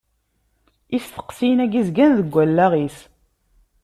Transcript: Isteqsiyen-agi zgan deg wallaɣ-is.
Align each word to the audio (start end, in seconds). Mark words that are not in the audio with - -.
Isteqsiyen-agi 0.97 1.81
zgan 1.87 2.11
deg 2.19 2.29
wallaɣ-is. 2.33 2.97